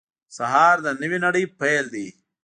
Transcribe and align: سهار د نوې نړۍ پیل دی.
سهار 0.37 0.75
د 0.85 0.87
نوې 1.01 1.17
نړۍ 1.25 1.45
پیل 1.59 1.85
دی. 1.93 2.07